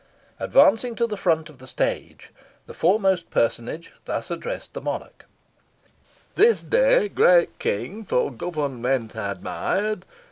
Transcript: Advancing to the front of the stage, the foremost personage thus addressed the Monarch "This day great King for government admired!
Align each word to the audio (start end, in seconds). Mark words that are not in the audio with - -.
Advancing 0.39 0.95
to 0.95 1.05
the 1.05 1.15
front 1.15 1.47
of 1.47 1.59
the 1.59 1.67
stage, 1.67 2.31
the 2.65 2.73
foremost 2.73 3.29
personage 3.29 3.91
thus 4.05 4.31
addressed 4.31 4.73
the 4.73 4.81
Monarch 4.81 5.27
"This 6.33 6.63
day 6.63 7.07
great 7.07 7.59
King 7.59 8.03
for 8.03 8.31
government 8.31 9.13
admired! 9.15 10.07